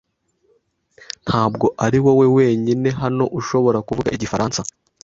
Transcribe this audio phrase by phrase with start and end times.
[1.25, 4.59] Ntabwo ari wowe wenyine hano ushobora kuvuga igifaransa.